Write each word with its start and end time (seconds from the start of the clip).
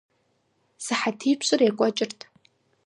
СыхьэтипщӀыр 0.85 1.61
екӀуэкӀырт. 1.69 2.19